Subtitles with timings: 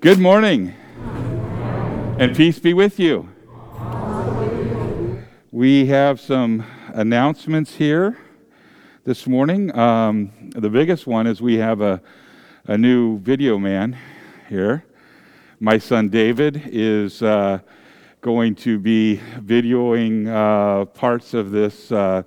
[0.00, 0.74] Good morning.
[2.18, 3.28] And peace be with you.
[5.52, 8.16] We have some announcements here
[9.04, 9.76] this morning.
[9.78, 12.00] Um, the biggest one is we have a,
[12.64, 13.98] a new video man
[14.48, 14.86] here.
[15.58, 17.58] My son David is uh,
[18.22, 22.22] going to be videoing uh, parts of this uh,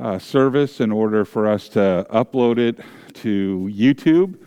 [0.00, 2.80] uh service in order for us to upload it
[3.12, 4.38] to YouTube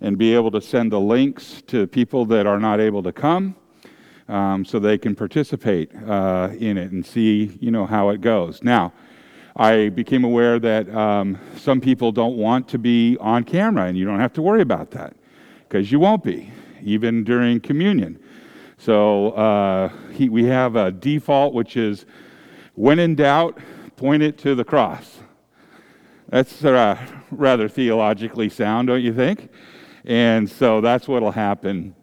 [0.00, 3.56] and be able to send the links to people that are not able to come
[4.28, 8.62] um, so they can participate uh, in it and see, you know, how it goes.
[8.62, 8.92] Now,
[9.56, 14.04] I became aware that um, some people don't want to be on camera, and you
[14.04, 15.16] don't have to worry about that
[15.68, 18.18] because you won't be, even during communion.
[18.78, 22.04] So uh, he, we have a default, which is
[22.74, 23.58] when in doubt,
[23.96, 25.20] point it to the cross.
[26.28, 26.98] That's uh,
[27.30, 29.48] rather theologically sound, don't you think?
[30.06, 31.94] And so that's what will happen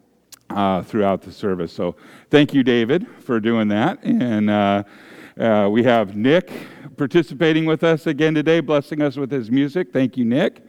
[0.50, 1.72] uh, throughout the service.
[1.72, 1.96] So
[2.30, 4.04] thank you, David, for doing that.
[4.04, 4.84] And uh,
[5.38, 6.52] uh, we have Nick
[6.98, 9.90] participating with us again today, blessing us with his music.
[9.92, 10.62] Thank you, Nick.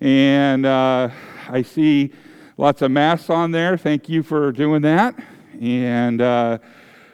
[0.00, 1.10] And uh,
[1.48, 2.12] I see
[2.56, 3.76] lots of masks on there.
[3.76, 5.14] Thank you for doing that.
[5.60, 6.58] And uh,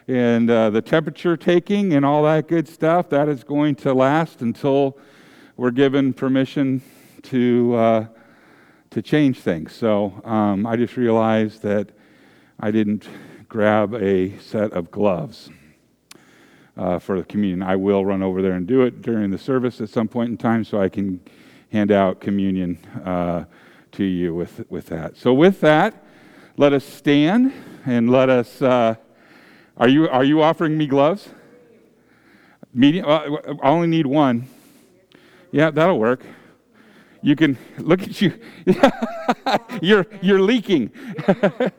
[0.07, 4.41] and uh, the temperature taking and all that good stuff that is going to last
[4.41, 4.99] until
[5.57, 6.81] we're given permission
[7.23, 8.07] to
[8.95, 9.75] to change things.
[9.75, 11.89] So um, I just realized that
[12.61, 13.05] I didn't
[13.49, 15.49] grab a set of gloves
[16.77, 17.61] uh, for the communion.
[17.61, 20.37] I will run over there and do it during the service at some point in
[20.37, 21.19] time so I can
[21.73, 23.43] hand out communion uh,
[23.91, 25.17] to you with, with that.
[25.17, 26.05] So, with that,
[26.55, 27.51] let us stand
[27.85, 28.61] and let us.
[28.61, 28.95] Uh,
[29.75, 31.27] are, you, are you offering me gloves?
[32.73, 33.05] Medium?
[33.05, 34.47] Uh, I only need one.
[35.51, 36.21] Yeah, that'll work.
[37.25, 38.39] You can look at you.
[39.81, 40.91] you're you're leaking.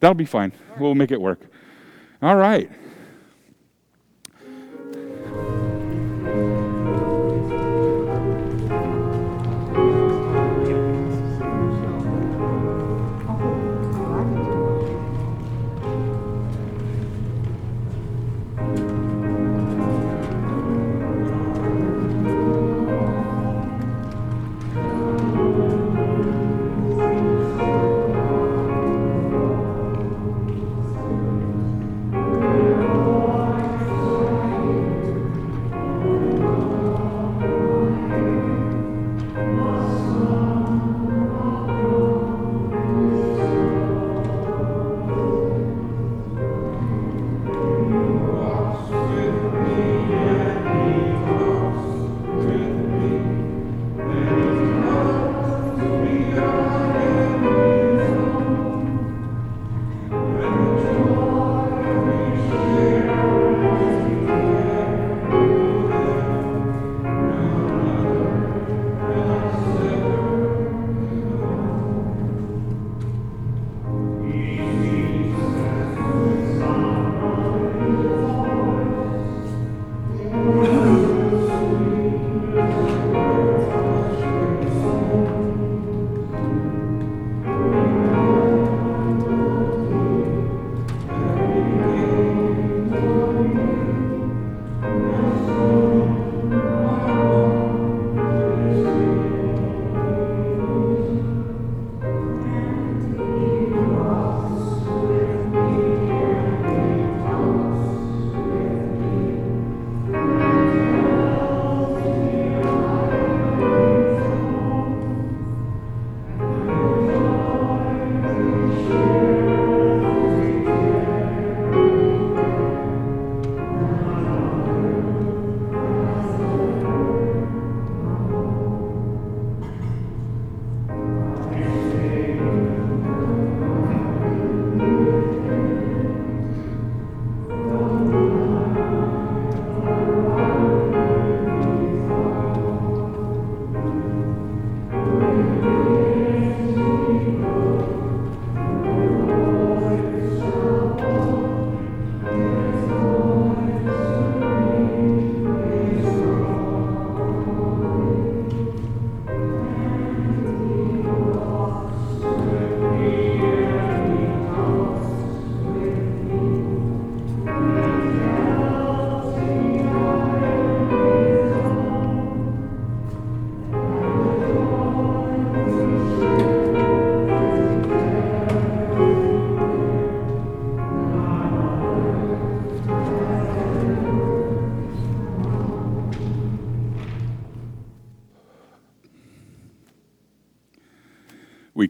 [0.00, 0.50] That'll be fine.
[0.80, 1.38] We'll make it work.
[2.20, 2.68] All right.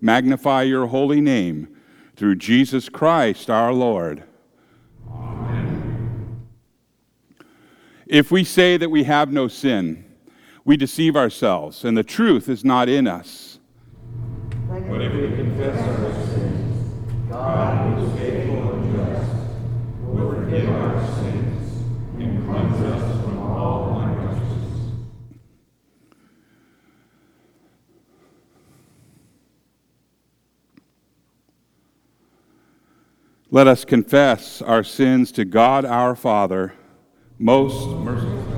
[0.00, 1.68] magnify your holy name
[2.16, 4.24] through Jesus Christ our Lord.
[5.10, 6.46] Amen.
[8.06, 10.04] If we say that we have no sin,
[10.64, 13.58] we deceive ourselves, and the truth is not in us.
[14.68, 19.30] But if we confess our sins, God, is faithful and just,
[20.02, 21.84] will forgive our sins
[22.18, 24.92] and cleanse us from all unrighteousness.
[33.50, 36.74] Let us confess our sins to God our Father,
[37.38, 38.57] most merciful.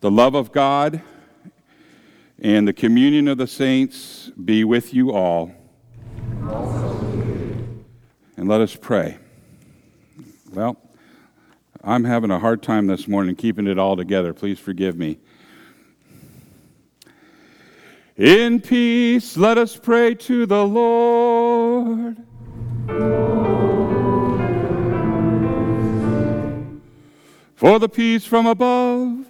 [0.00, 1.02] the love of God,
[2.38, 5.52] and the communion of the saints be with you all.
[8.36, 9.18] And let us pray.
[10.52, 10.78] Well,
[11.84, 14.32] I'm having a hard time this morning keeping it all together.
[14.32, 15.18] Please forgive me.
[18.16, 22.16] In peace, let us pray to the Lord.
[27.54, 29.29] For the peace from above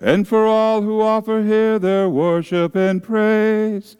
[0.00, 3.96] and for all who offer here their worship and praise,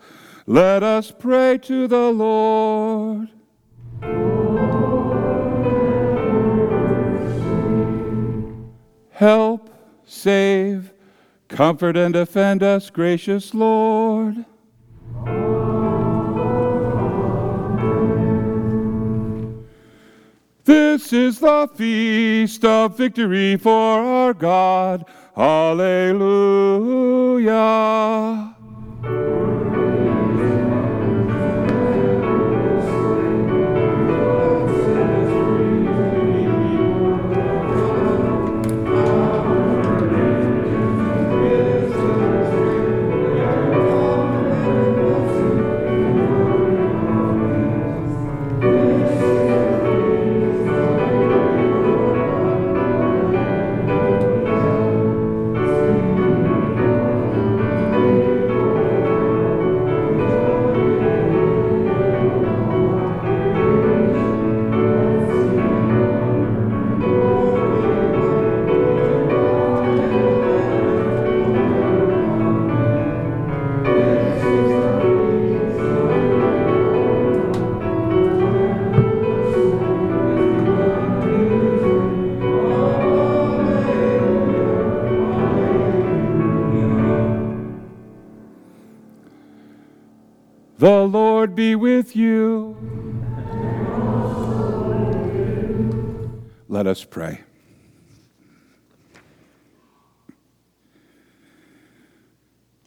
[0.47, 3.29] let us pray to the Lord.
[9.11, 9.69] Help,
[10.07, 10.95] save,
[11.49, 14.47] comfort, and defend us, gracious Lord.
[20.65, 25.05] This is the feast of victory for our God.
[25.37, 26.81] Hallelujah.
[96.91, 97.41] Us pray.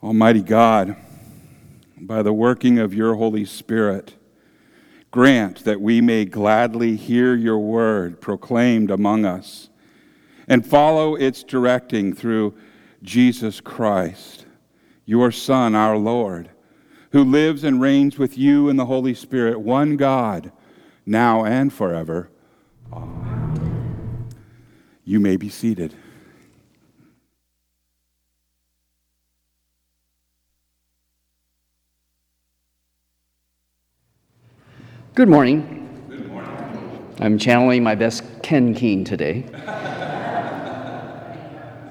[0.04, 0.98] Almighty God,
[1.98, 4.16] by the working of your Holy Spirit,
[5.10, 9.70] grant that we may gladly hear your word proclaimed among us
[10.50, 12.54] and follow its directing through
[13.02, 14.46] Jesus Christ,
[15.06, 16.50] your Son, our Lord,
[17.14, 20.52] who lives and reigns with you in the Holy Spirit, one God,
[21.06, 22.30] now and forever.
[22.92, 23.43] Amen.
[25.06, 25.94] You may be seated.
[35.14, 36.08] Good morning.
[36.10, 37.16] Good morning.
[37.20, 39.42] I'm channeling my best Ken Keen today.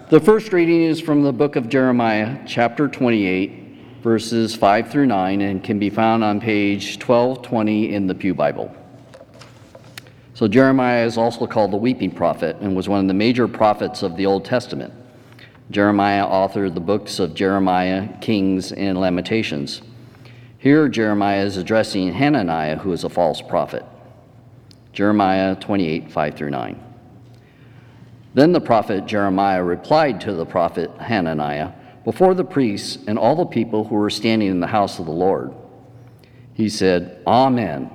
[0.08, 5.40] the first reading is from the book of Jeremiah, chapter 28, verses 5 through 9,
[5.42, 8.74] and can be found on page 1220 in the Pew Bible.
[10.34, 14.02] So, Jeremiah is also called the weeping prophet and was one of the major prophets
[14.02, 14.94] of the Old Testament.
[15.70, 19.82] Jeremiah authored the books of Jeremiah, Kings, and Lamentations.
[20.58, 23.84] Here, Jeremiah is addressing Hananiah, who is a false prophet.
[24.92, 26.82] Jeremiah 28, 5 through 9.
[28.34, 31.72] Then the prophet Jeremiah replied to the prophet Hananiah
[32.04, 35.12] before the priests and all the people who were standing in the house of the
[35.12, 35.52] Lord.
[36.54, 37.90] He said, Amen.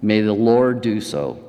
[0.00, 1.43] May the Lord do so.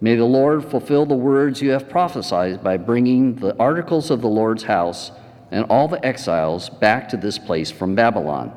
[0.00, 4.28] May the Lord fulfill the words you have prophesied by bringing the articles of the
[4.28, 5.10] Lord's house
[5.50, 8.52] and all the exiles back to this place from Babylon.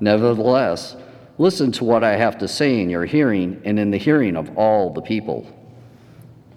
[0.00, 0.96] Nevertheless,
[1.38, 4.56] listen to what I have to say in your hearing and in the hearing of
[4.58, 5.46] all the people.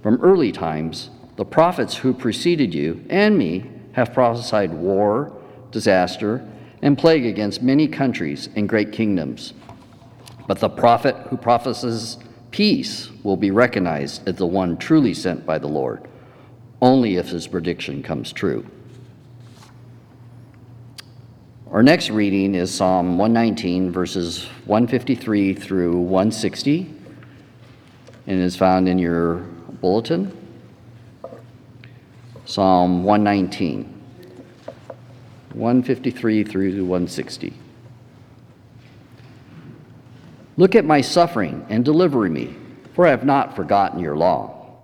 [0.04, 6.46] From early times, the prophets who preceded you and me have prophesied war, disaster,
[6.82, 9.54] and plague against many countries and great kingdoms.
[10.48, 12.18] But the prophet who prophesies
[12.52, 16.08] peace will be recognized as the one truly sent by the Lord,
[16.82, 18.66] only if his prediction comes true.
[21.72, 26.92] Our next reading is Psalm 119, verses 153 through 160,
[28.26, 29.36] and is found in your
[29.82, 30.36] bulletin.
[32.46, 33.84] Psalm 119,
[35.54, 37.54] 153 through 160.
[40.60, 42.54] Look at my suffering and deliver me,
[42.94, 44.82] for I have not forgotten your law.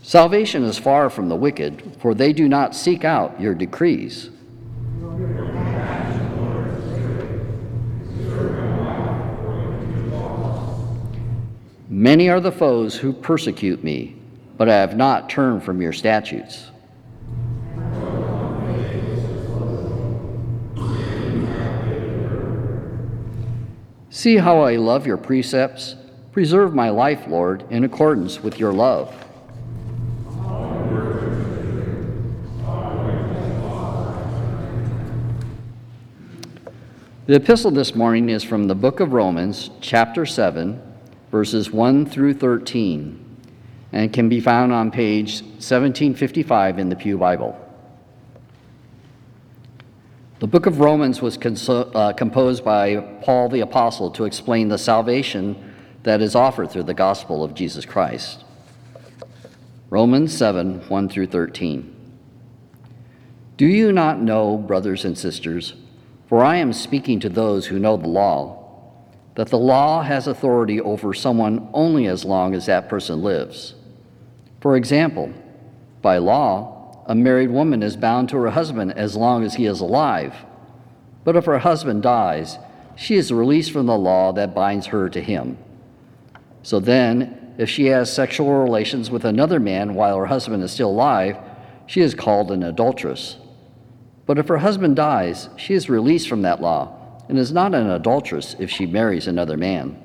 [0.00, 4.30] Salvation is far from the wicked, for they do not seek out your decrees.
[11.90, 14.16] Many are the foes who persecute me,
[14.56, 16.71] but I have not turned from your statutes.
[24.22, 25.96] See how I love your precepts.
[26.30, 29.12] Preserve my life, Lord, in accordance with your love.
[37.26, 40.80] The epistle this morning is from the book of Romans, chapter 7,
[41.32, 43.36] verses 1 through 13,
[43.90, 47.61] and can be found on page 1755 in the Pew Bible.
[50.42, 54.76] The book of Romans was conso- uh, composed by Paul the Apostle to explain the
[54.76, 55.72] salvation
[56.02, 58.42] that is offered through the gospel of Jesus Christ.
[59.88, 61.94] Romans 7 1 through 13.
[63.56, 65.74] Do you not know, brothers and sisters,
[66.28, 68.90] for I am speaking to those who know the law,
[69.36, 73.76] that the law has authority over someone only as long as that person lives.
[74.60, 75.32] For example,
[76.00, 79.80] by law, a married woman is bound to her husband as long as he is
[79.80, 80.34] alive.
[81.24, 82.58] But if her husband dies,
[82.96, 85.58] she is released from the law that binds her to him.
[86.62, 90.90] So then, if she has sexual relations with another man while her husband is still
[90.90, 91.36] alive,
[91.86, 93.36] she is called an adulteress.
[94.26, 96.96] But if her husband dies, she is released from that law
[97.28, 100.00] and is not an adulteress if she marries another man.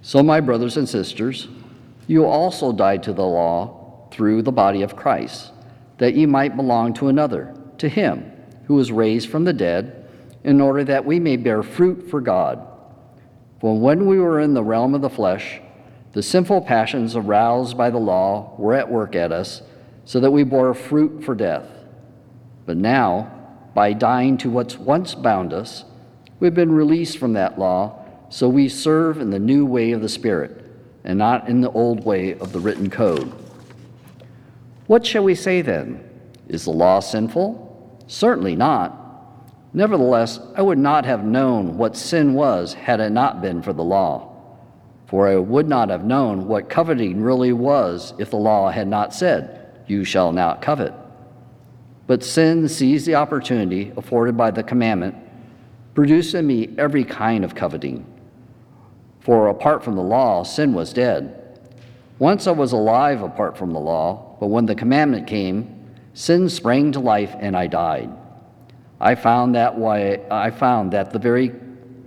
[0.00, 1.48] So, my brothers and sisters,
[2.08, 3.81] you also died to the law
[4.12, 5.50] through the body of Christ,
[5.98, 8.30] that ye might belong to another, to him
[8.66, 10.08] who was raised from the dead,
[10.44, 12.66] in order that we may bear fruit for God.
[13.60, 15.60] For when we were in the realm of the flesh,
[16.12, 19.62] the sinful passions aroused by the law were at work at us,
[20.04, 21.66] so that we bore fruit for death.
[22.66, 23.32] But now,
[23.74, 25.84] by dying to what's once bound us,
[26.40, 30.08] we've been released from that law, so we serve in the new way of the
[30.08, 30.64] Spirit,
[31.04, 33.32] and not in the old way of the written code.
[34.92, 36.04] What shall we say then?
[36.48, 38.04] Is the law sinful?
[38.08, 38.94] Certainly not.
[39.72, 43.82] Nevertheless, I would not have known what sin was had it not been for the
[43.82, 44.36] law.
[45.06, 49.14] For I would not have known what coveting really was if the law had not
[49.14, 50.92] said, You shall not covet.
[52.06, 55.14] But sin seized the opportunity afforded by the commandment,
[55.94, 58.04] produced in me every kind of coveting.
[59.20, 61.41] For apart from the law, sin was dead.
[62.18, 66.92] Once I was alive apart from the law, but when the commandment came, sin sprang
[66.92, 68.10] to life and I died.
[69.00, 71.52] I found that why I found that the very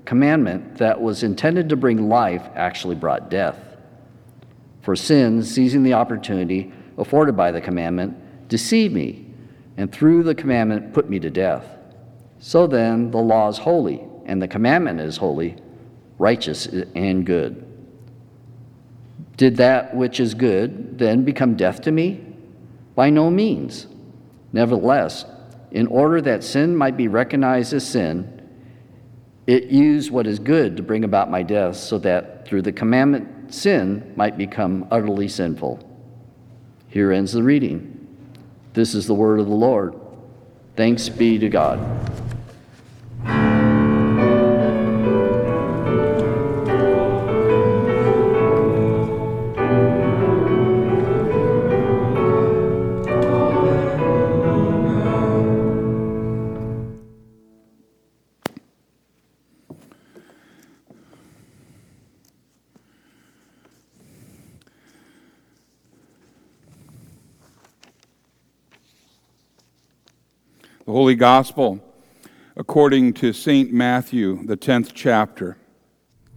[0.05, 3.59] commandment that was intended to bring life actually brought death.
[4.81, 9.25] For sin, seizing the opportunity afforded by the commandment, deceived me,
[9.77, 11.65] and through the commandment put me to death.
[12.39, 15.55] So then, the law is holy, and the commandment is holy,
[16.17, 17.65] righteous, and good.
[19.37, 22.25] Did that which is good then become death to me?
[22.95, 23.87] By no means.
[24.53, 25.25] Nevertheless,
[25.71, 28.31] in order that sin might be recognized as sin,
[29.45, 33.53] it used what is good to bring about my death, so that through the commandment,
[33.53, 35.87] sin might become utterly sinful.
[36.87, 38.07] Here ends the reading.
[38.73, 39.95] This is the word of the Lord.
[40.75, 42.24] Thanks be to God.
[70.95, 71.81] Holy Gospel
[72.55, 73.73] according to St.
[73.73, 75.57] Matthew, the 10th chapter.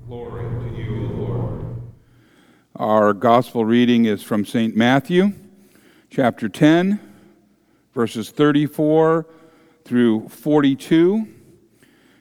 [0.09, 1.64] Glory to you, O Lord.
[2.74, 4.74] Our Gospel reading is from St.
[4.74, 5.32] Matthew,
[6.11, 6.98] chapter 10,
[7.94, 9.26] verses 34
[9.85, 11.28] through 42,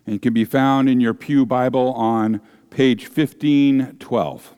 [0.06, 4.54] and can be found in your Pew Bible on page 1512.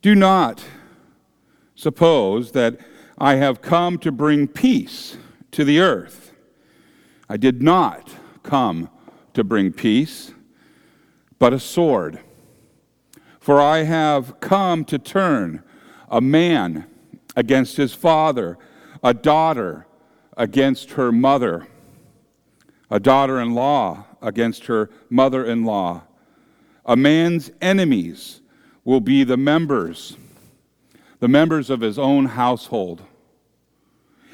[0.00, 0.64] Do not
[1.74, 2.78] suppose that
[3.20, 5.16] I have come to bring peace
[5.50, 6.32] to the earth.
[7.28, 8.88] I did not come
[9.34, 10.32] to bring peace,
[11.38, 12.20] but a sword.
[13.40, 15.64] For I have come to turn
[16.08, 16.86] a man
[17.34, 18.56] against his father,
[19.02, 19.86] a daughter
[20.36, 21.66] against her mother,
[22.90, 26.02] a daughter in law against her mother in law.
[26.86, 28.40] A man's enemies
[28.84, 30.16] will be the members,
[31.20, 33.02] the members of his own household.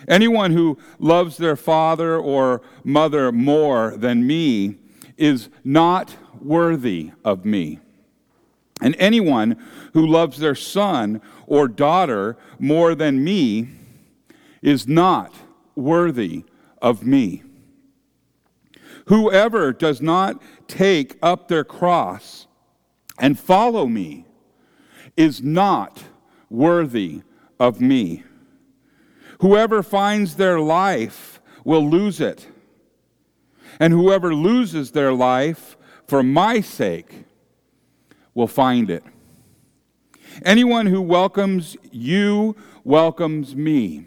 [0.07, 4.77] Anyone who loves their father or mother more than me
[5.17, 7.79] is not worthy of me.
[8.81, 9.57] And anyone
[9.95, 13.69] who loves their son or daughter more than me
[14.61, 15.35] is not
[15.75, 16.45] worthy
[16.83, 17.43] of me.
[19.07, 22.47] Whoever does not take up their cross
[23.19, 24.27] and follow me
[25.17, 26.03] is not
[26.51, 27.23] worthy
[27.59, 28.25] of me.
[29.41, 32.49] Whoever finds their life will lose it.
[33.81, 35.77] And whoever loses their life
[36.07, 37.25] for my sake
[38.35, 39.03] will find it.
[40.45, 44.07] Anyone who welcomes you welcomes me.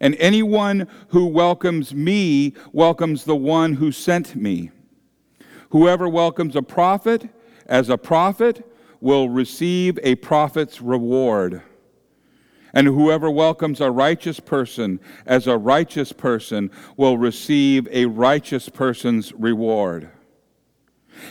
[0.00, 4.70] And anyone who welcomes me welcomes the one who sent me.
[5.70, 7.28] Whoever welcomes a prophet
[7.66, 8.66] as a prophet
[9.02, 11.60] will receive a prophet's reward.
[12.72, 19.32] And whoever welcomes a righteous person as a righteous person will receive a righteous person's
[19.32, 20.08] reward.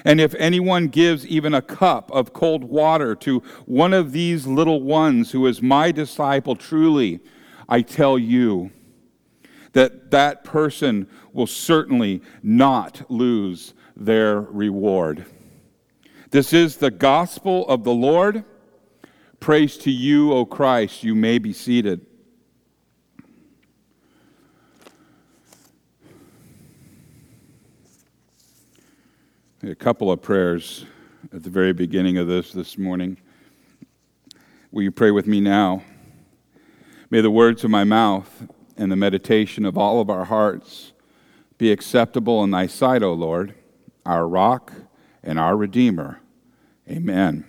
[0.03, 4.81] And if anyone gives even a cup of cold water to one of these little
[4.81, 7.21] ones who is my disciple, truly,
[7.69, 8.71] I tell you
[9.71, 15.25] that that person will certainly not lose their reward.
[16.31, 18.45] This is the gospel of the Lord.
[19.41, 21.03] Praise to you, O Christ.
[21.03, 22.05] You may be seated.
[29.61, 30.85] A couple of prayers
[31.33, 33.17] at the very beginning of this this morning.
[34.71, 35.83] Will you pray with me now?
[37.09, 40.93] May the words of my mouth and the meditation of all of our hearts
[41.57, 43.53] be acceptable in thy sight, O Lord,
[44.05, 44.71] our rock
[45.23, 46.19] and our redeemer.
[46.89, 47.45] Amen.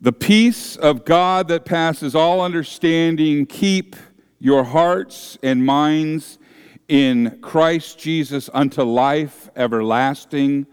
[0.00, 3.96] The peace of God that passes all understanding, keep
[4.38, 6.38] your hearts and minds
[6.86, 10.66] in Christ Jesus unto life everlasting.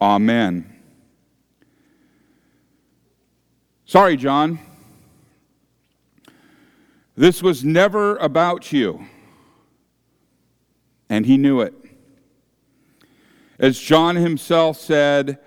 [0.00, 0.74] Amen.
[3.84, 4.58] Sorry, John.
[7.14, 9.06] This was never about you.
[11.10, 11.74] And he knew it.
[13.62, 15.38] As John himself said,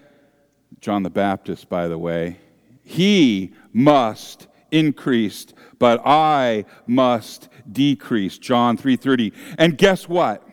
[0.79, 2.39] John the Baptist, by the way,
[2.81, 5.47] he must increase,
[5.79, 8.37] but I must decrease.
[8.37, 9.33] John 3:30.
[9.57, 10.47] And guess what?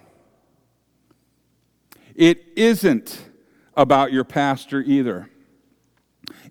[2.16, 3.31] It isn't
[3.77, 5.31] about your pastor either.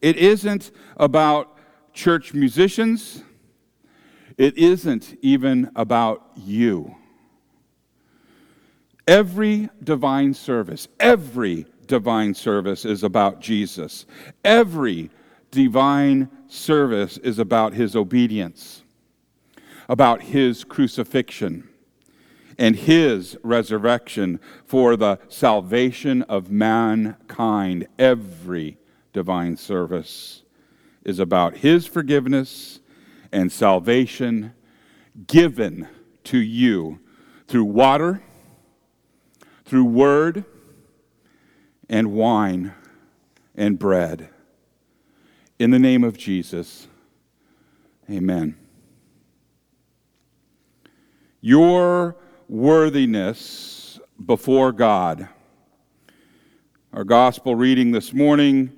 [0.02, 1.58] It isn't about
[1.93, 3.21] church musicians.
[4.38, 6.95] It isn't even about you.
[9.07, 14.05] Every divine service, every divine service is about Jesus.
[14.45, 15.09] Every
[15.49, 18.83] divine service is about his obedience,
[19.89, 21.67] about his crucifixion,
[22.57, 27.87] and his resurrection for the salvation of mankind.
[27.97, 28.77] Every
[29.13, 30.43] divine service
[31.03, 32.79] is about his forgiveness
[33.31, 34.53] and salvation
[35.27, 35.87] given
[36.25, 36.99] to you
[37.47, 38.21] through water,
[39.71, 40.43] through word,
[41.88, 42.73] and wine
[43.55, 44.27] and bread.
[45.60, 46.89] In the name of Jesus,
[48.10, 48.57] amen.
[51.39, 52.17] Your
[52.49, 55.29] worthiness before God.
[56.91, 58.73] Our gospel reading this morning,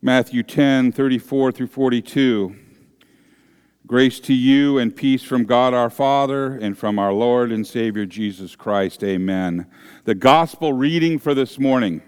[0.00, 2.61] Matthew 10 34 through 42.
[3.92, 8.06] Grace to you and peace from God our Father and from our Lord and Savior
[8.06, 9.04] Jesus Christ.
[9.04, 9.66] Amen.
[10.04, 12.00] The gospel reading for this morning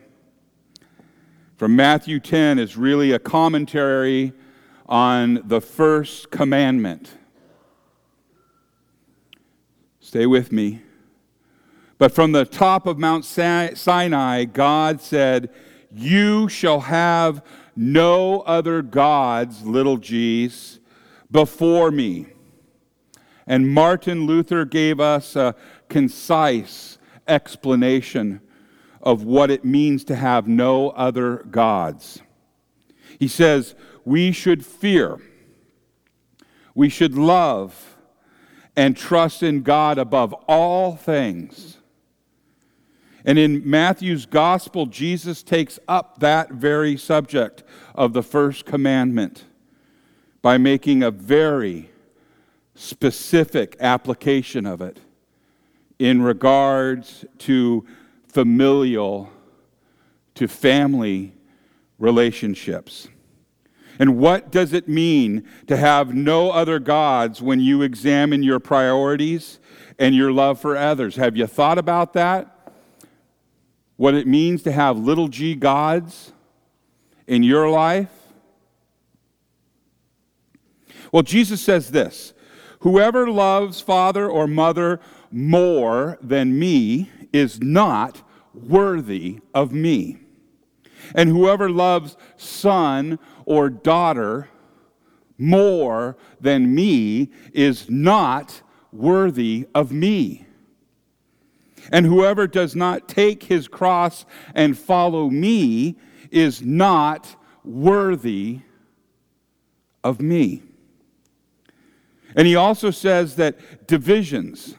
[1.58, 4.32] from Matthew 10 is really a commentary
[4.86, 7.18] on the first commandment.
[10.00, 10.80] Stay with me.
[11.98, 15.50] But from the top of Mount Sinai, God said,
[15.92, 17.44] You shall have
[17.76, 20.80] no other gods, little g's,
[21.34, 22.26] before me.
[23.44, 25.56] And Martin Luther gave us a
[25.88, 28.40] concise explanation
[29.02, 32.22] of what it means to have no other gods.
[33.18, 35.18] He says, We should fear,
[36.72, 37.96] we should love,
[38.76, 41.78] and trust in God above all things.
[43.24, 49.44] And in Matthew's gospel, Jesus takes up that very subject of the first commandment
[50.44, 51.88] by making a very
[52.74, 55.00] specific application of it
[55.98, 57.82] in regards to
[58.28, 59.30] familial,
[60.34, 61.32] to family
[61.98, 63.08] relationships.
[63.98, 69.58] And what does it mean to have no other gods when you examine your priorities
[69.98, 71.16] and your love for others?
[71.16, 72.70] Have you thought about that?
[73.96, 76.32] What it means to have little g gods
[77.26, 78.23] in your life?
[81.14, 82.32] Well, Jesus says this
[82.80, 84.98] Whoever loves father or mother
[85.30, 88.22] more than me is not
[88.52, 90.18] worthy of me.
[91.14, 94.48] And whoever loves son or daughter
[95.38, 100.46] more than me is not worthy of me.
[101.92, 105.96] And whoever does not take his cross and follow me
[106.32, 108.62] is not worthy
[110.02, 110.63] of me.
[112.34, 114.74] And he also says that divisions,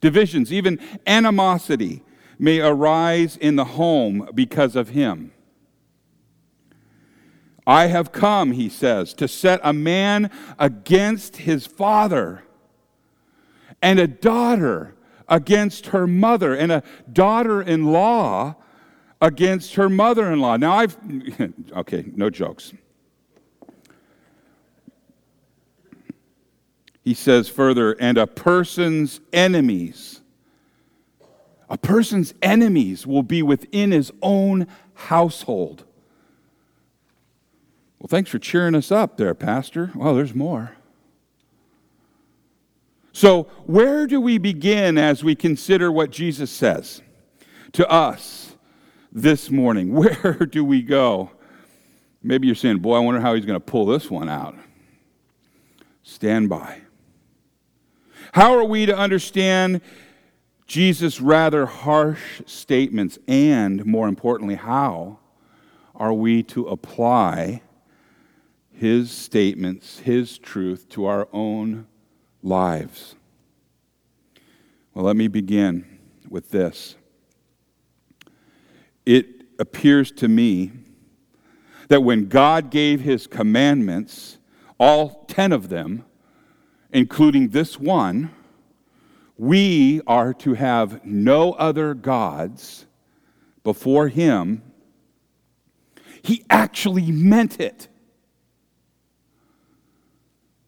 [0.00, 2.02] divisions, even animosity,
[2.38, 5.32] may arise in the home because of him.
[7.66, 12.44] I have come, he says, to set a man against his father,
[13.82, 14.94] and a daughter
[15.28, 18.56] against her mother, and a daughter in law
[19.20, 20.56] against her mother in law.
[20.56, 20.96] Now, I've,
[21.76, 22.72] okay, no jokes.
[27.08, 30.20] He says further, and a person's enemies
[31.70, 35.84] a person's enemies will be within his own household.
[37.98, 39.90] Well, thanks for cheering us up there, Pastor.
[39.94, 40.76] Well, there's more.
[43.12, 47.02] So, where do we begin as we consider what Jesus says
[47.72, 48.54] to us
[49.10, 49.92] this morning?
[49.94, 51.32] Where do we go?
[52.22, 54.54] Maybe you're saying, Boy, I wonder how he's going to pull this one out.
[56.04, 56.82] Stand by.
[58.32, 59.80] How are we to understand
[60.66, 65.18] Jesus' rather harsh statements, and more importantly, how
[65.94, 67.62] are we to apply
[68.70, 71.86] his statements, his truth to our own
[72.42, 73.16] lives?
[74.92, 76.96] Well, let me begin with this.
[79.06, 79.26] It
[79.58, 80.70] appears to me
[81.88, 84.38] that when God gave his commandments,
[84.78, 86.04] all 10 of them,
[86.92, 88.30] including this one,
[89.36, 92.86] we are to have no other gods
[93.62, 94.62] before him,
[96.22, 97.88] he actually meant it.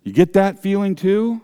[0.02, 1.40] You get that feeling too?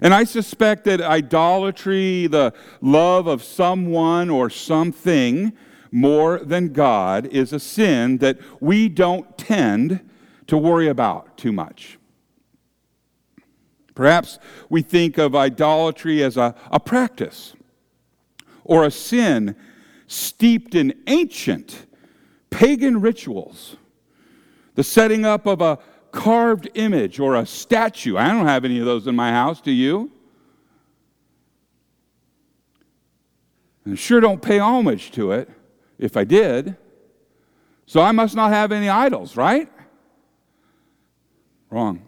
[0.00, 5.52] And I suspect that idolatry, the love of someone or something
[5.90, 10.08] more than God, is a sin that we don't tend
[10.46, 11.98] to worry about too much.
[13.94, 17.54] Perhaps we think of idolatry as a, a practice
[18.64, 19.56] or a sin
[20.06, 21.86] steeped in ancient
[22.50, 23.76] pagan rituals,
[24.74, 25.78] the setting up of a
[26.10, 28.16] carved image or a statue.
[28.16, 30.10] I don't have any of those in my house, do you?
[33.84, 35.50] And sure don't pay homage to it
[35.98, 36.76] if I did.
[37.86, 39.68] So I must not have any idols, right?
[41.70, 42.02] Wrong.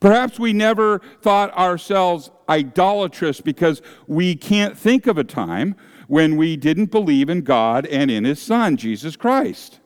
[0.00, 5.74] Perhaps we never thought ourselves idolatrous because we can't think of a time
[6.06, 9.80] when we didn't believe in God and in His Son, Jesus Christ.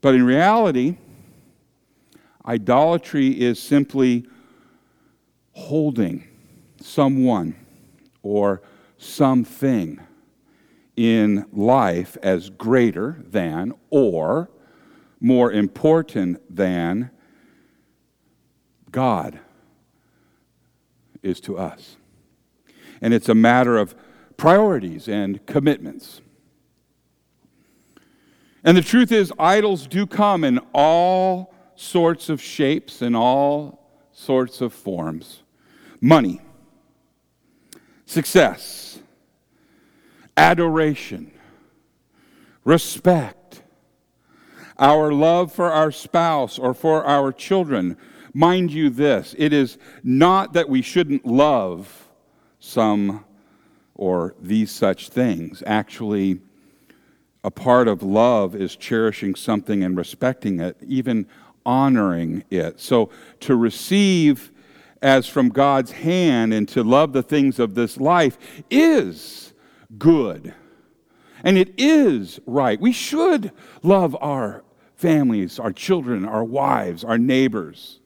[0.00, 0.98] But in reality,
[2.46, 4.26] idolatry is simply
[5.52, 6.28] holding
[6.80, 7.56] someone
[8.22, 8.62] or
[8.98, 9.98] something
[10.96, 14.48] in life as greater than or
[15.20, 17.10] more important than
[18.90, 19.38] God
[21.22, 21.96] is to us.
[23.00, 23.94] And it's a matter of
[24.36, 26.20] priorities and commitments.
[28.64, 34.60] And the truth is, idols do come in all sorts of shapes and all sorts
[34.60, 35.42] of forms
[36.00, 36.40] money,
[38.06, 38.98] success,
[40.36, 41.30] adoration,
[42.64, 43.45] respect,
[44.78, 47.96] our love for our spouse or for our children.
[48.32, 52.08] Mind you, this it is not that we shouldn't love
[52.58, 53.24] some
[53.94, 55.62] or these such things.
[55.66, 56.40] Actually,
[57.42, 61.26] a part of love is cherishing something and respecting it, even
[61.64, 62.80] honoring it.
[62.80, 63.10] So
[63.40, 64.52] to receive
[65.00, 68.38] as from God's hand and to love the things of this life
[68.70, 69.52] is
[69.96, 70.54] good.
[71.44, 72.80] And it is right.
[72.80, 74.64] We should love our
[74.96, 78.00] families, our children, our wives, our neighbors.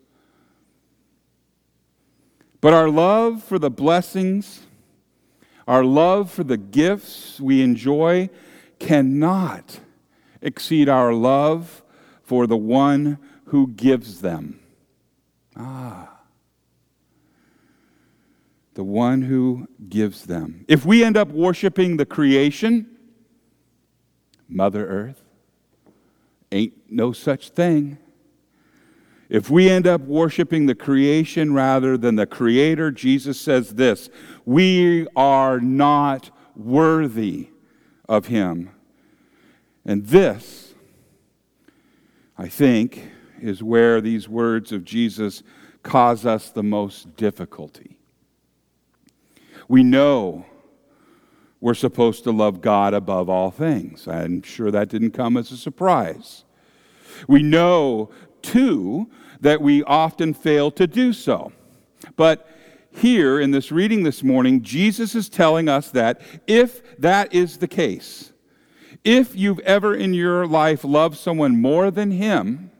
[2.60, 4.60] But our love for the blessings,
[5.66, 8.28] our love for the gifts we enjoy,
[8.78, 9.80] cannot
[10.42, 11.82] exceed our love
[12.22, 14.60] for the one who gives them.
[15.56, 16.20] Ah.
[18.74, 20.64] The one who gives them.
[20.68, 22.86] If we end up worshiping the creation,
[24.48, 25.19] Mother Earth,
[26.52, 27.98] ain't no such thing.
[29.28, 34.10] If we end up worshiping the creation rather than the Creator, Jesus says this
[34.44, 37.50] we are not worthy
[38.08, 38.70] of him.
[39.84, 40.74] And this,
[42.36, 43.08] I think,
[43.40, 45.42] is where these words of Jesus
[45.82, 47.98] cause us the most difficulty.
[49.68, 50.44] We know
[51.60, 54.08] we're supposed to love God above all things.
[54.08, 56.44] I'm sure that didn't come as a surprise.
[57.28, 61.52] We know, too, that we often fail to do so.
[62.16, 62.48] But
[62.92, 67.68] here in this reading this morning, Jesus is telling us that if that is the
[67.68, 68.32] case,
[69.04, 72.70] if you've ever in your life loved someone more than him,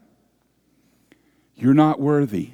[1.54, 2.52] you're not worthy.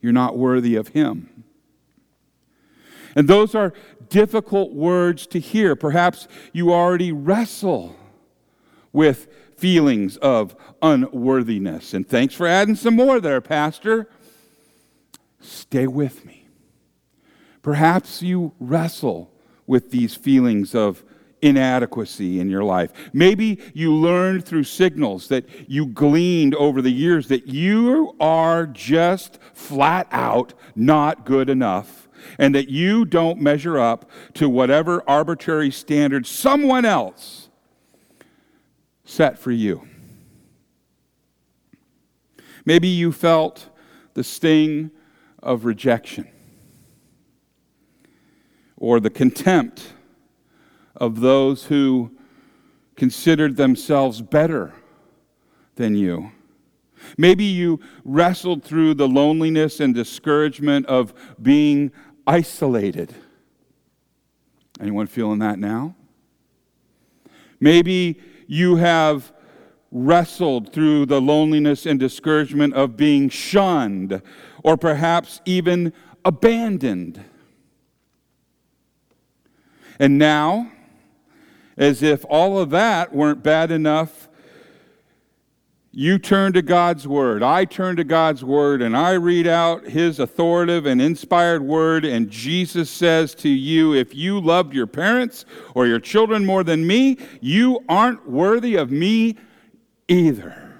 [0.00, 1.44] You're not worthy of him.
[3.14, 3.72] And those are
[4.12, 5.74] difficult words to hear.
[5.74, 7.96] Perhaps you already wrestle
[8.92, 11.94] with feelings of unworthiness.
[11.94, 14.10] And thanks for adding some more there, Pastor.
[15.40, 16.46] Stay with me.
[17.62, 19.32] Perhaps you wrestle
[19.66, 21.02] with these feelings of
[21.40, 22.92] inadequacy in your life.
[23.14, 29.38] Maybe you learned through signals that you gleaned over the years that you are just
[29.54, 32.01] flat out not good enough
[32.38, 37.48] and that you don't measure up to whatever arbitrary standard someone else
[39.04, 39.86] set for you.
[42.64, 43.68] Maybe you felt
[44.14, 44.90] the sting
[45.42, 46.28] of rejection
[48.76, 49.92] or the contempt
[50.96, 52.12] of those who
[52.96, 54.72] considered themselves better
[55.76, 56.30] than you.
[57.18, 61.90] Maybe you wrestled through the loneliness and discouragement of being
[62.26, 63.14] isolated.
[64.80, 65.94] Anyone feeling that now?
[67.60, 69.32] Maybe you have
[69.92, 74.22] wrestled through the loneliness and discouragement of being shunned
[74.64, 75.92] or perhaps even
[76.24, 77.22] abandoned.
[79.98, 80.72] And now,
[81.76, 84.21] as if all of that weren't bad enough,
[85.94, 87.42] you turn to God's Word.
[87.42, 92.06] I turn to God's Word and I read out His authoritative and inspired Word.
[92.06, 96.86] And Jesus says to you, if you loved your parents or your children more than
[96.86, 99.36] me, you aren't worthy of me
[100.08, 100.72] either.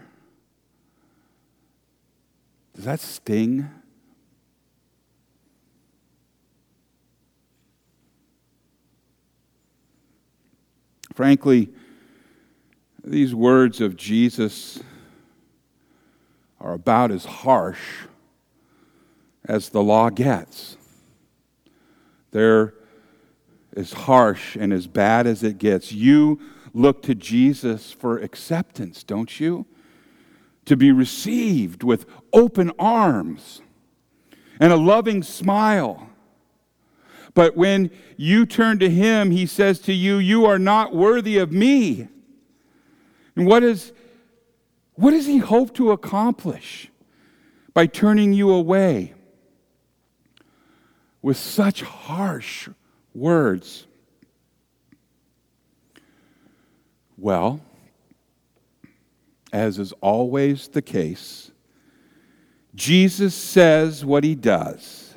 [2.75, 3.69] Does that sting?
[11.13, 11.69] Frankly,
[13.05, 14.81] these words of Jesus
[16.63, 18.07] are about as harsh
[19.45, 20.77] as the law gets.
[22.31, 22.75] They're
[23.77, 25.93] as harsh and as bad as it gets.
[25.93, 26.41] You
[26.73, 29.67] look to Jesus for acceptance, don't you?
[30.67, 33.61] To be received with open arms
[34.61, 36.09] and a loving smile.
[37.35, 41.51] But when you turn to Him, He says to you, You are not worthy of
[41.51, 42.09] me.
[43.35, 43.93] And what, is,
[45.03, 46.89] what does He hope to accomplish
[47.75, 49.15] by turning you away
[51.21, 52.69] with such harsh
[53.13, 53.89] words?
[57.19, 57.61] Well,
[59.53, 61.51] as is always the case,
[62.77, 65.15] Jesus says what he does.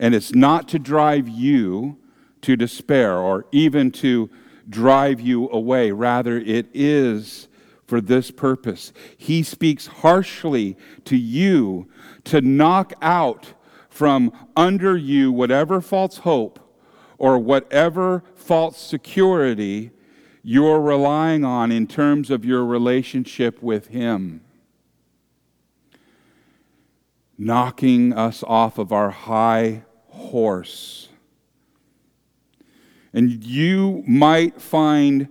[0.00, 1.96] And it's not to drive you
[2.42, 4.28] to despair or even to
[4.68, 5.92] drive you away.
[5.92, 7.46] Rather, it is
[7.86, 8.92] for this purpose.
[9.16, 11.88] He speaks harshly to you
[12.24, 13.54] to knock out
[13.88, 16.60] from under you whatever false hope
[17.18, 19.90] or whatever false security
[20.42, 24.42] you're relying on in terms of your relationship with Him.
[27.38, 31.08] Knocking us off of our high horse.
[33.12, 35.28] And you might find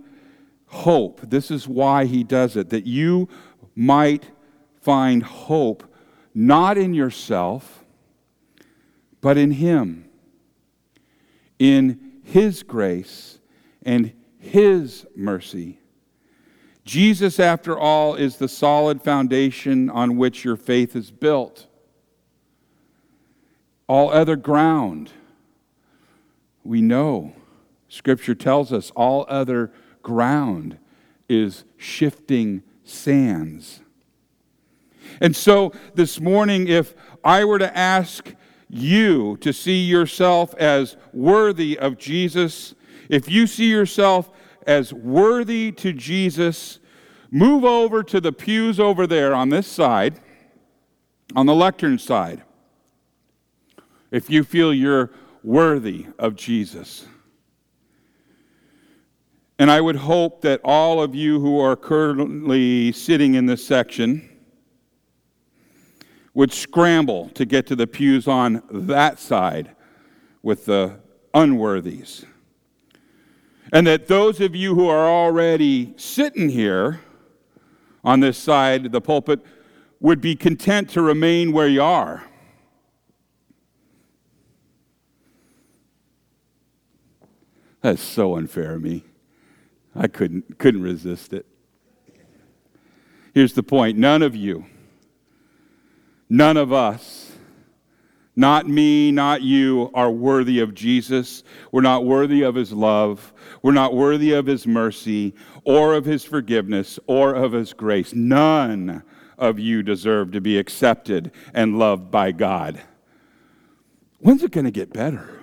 [0.66, 1.20] hope.
[1.22, 3.28] This is why He does it, that you
[3.74, 4.30] might
[4.80, 5.84] find hope
[6.34, 7.84] not in yourself,
[9.20, 10.08] but in Him,
[11.58, 13.38] in His grace
[13.82, 14.12] and
[14.46, 15.78] his mercy.
[16.84, 21.66] Jesus, after all, is the solid foundation on which your faith is built.
[23.88, 25.10] All other ground,
[26.62, 27.34] we know,
[27.88, 29.72] Scripture tells us, all other
[30.06, 30.78] ground
[31.28, 33.80] is shifting sands.
[35.20, 38.32] And so this morning, if I were to ask
[38.68, 42.76] you to see yourself as worthy of Jesus,
[43.08, 44.30] if you see yourself
[44.64, 46.78] as worthy to Jesus,
[47.32, 50.20] move over to the pews over there on this side,
[51.34, 52.44] on the lectern side,
[54.12, 55.10] if you feel you're
[55.42, 57.06] worthy of Jesus.
[59.58, 64.28] And I would hope that all of you who are currently sitting in this section
[66.34, 69.74] would scramble to get to the pews on that side
[70.42, 71.00] with the
[71.34, 72.26] unworthies.
[73.72, 77.00] And that those of you who are already sitting here
[78.04, 79.40] on this side of the pulpit
[79.98, 82.24] would be content to remain where you are.
[87.80, 89.04] That's so unfair of me.
[89.96, 91.46] I couldn't, couldn't resist it.
[93.34, 94.66] Here's the point none of you,
[96.28, 97.32] none of us,
[98.34, 101.42] not me, not you, are worthy of Jesus.
[101.72, 103.32] We're not worthy of his love.
[103.62, 105.34] We're not worthy of his mercy
[105.64, 108.14] or of his forgiveness or of his grace.
[108.14, 109.02] None
[109.38, 112.80] of you deserve to be accepted and loved by God.
[114.18, 115.40] When's it going to get better?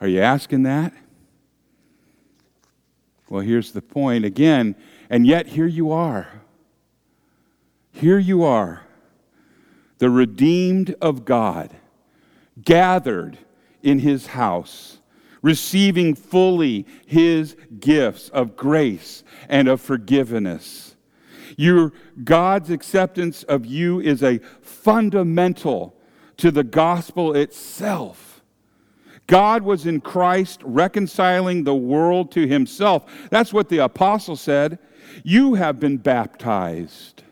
[0.00, 0.92] Are you asking that?
[3.28, 4.76] Well, here's the point again,
[5.10, 6.42] and yet here you are.
[7.92, 8.82] Here you are
[9.98, 11.70] the redeemed of God,
[12.62, 13.38] gathered
[13.82, 14.98] in his house,
[15.42, 20.96] receiving fully his gifts of grace and of forgiveness.
[21.56, 21.92] Your
[22.24, 25.94] God's acceptance of you is a fundamental
[26.36, 28.35] to the gospel itself.
[29.26, 33.04] God was in Christ reconciling the world to himself.
[33.30, 34.78] That's what the apostle said.
[35.24, 37.22] You have been baptized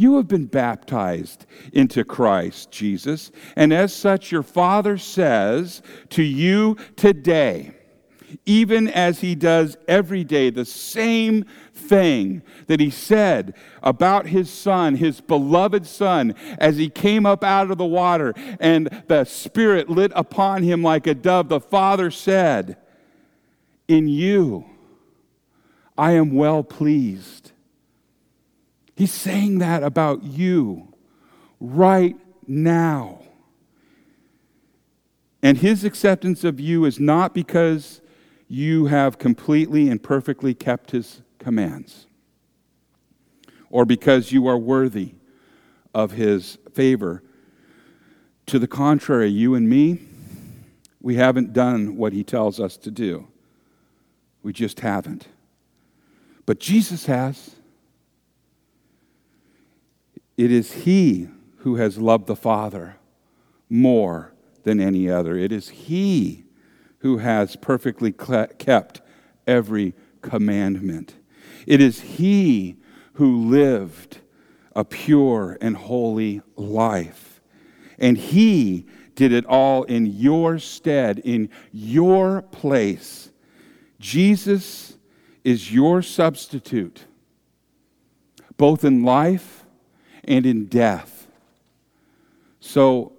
[0.00, 1.44] you have been baptized
[1.74, 7.74] into Christ Jesus, and as such, your Father says to you today,
[8.46, 14.96] even as he does every day the same thing that he said about his son,
[14.96, 20.12] his beloved son, as he came up out of the water and the Spirit lit
[20.14, 21.48] upon him like a dove.
[21.48, 22.76] The Father said,
[23.88, 24.66] In you
[26.00, 27.52] I am well pleased.
[28.96, 30.94] He's saying that about you
[31.60, 32.16] right
[32.46, 33.20] now.
[35.42, 37.99] And his acceptance of you is not because
[38.52, 42.08] you have completely and perfectly kept his commands,
[43.70, 45.14] or because you are worthy
[45.94, 47.22] of his favor.
[48.46, 50.00] To the contrary, you and me,
[51.00, 53.28] we haven't done what he tells us to do.
[54.42, 55.28] We just haven't.
[56.44, 57.54] But Jesus has.
[60.36, 61.28] It is he
[61.58, 62.96] who has loved the Father
[63.68, 64.32] more
[64.64, 65.36] than any other.
[65.36, 66.46] It is he
[67.00, 69.00] who has perfectly kept
[69.46, 71.14] every commandment.
[71.66, 72.76] It is He
[73.14, 74.18] who lived
[74.74, 77.40] a pure and holy life.
[77.98, 83.30] And He did it all in your stead, in your place.
[83.98, 84.96] Jesus
[85.44, 87.04] is your substitute,
[88.56, 89.64] both in life
[90.24, 91.26] and in death.
[92.60, 93.12] So,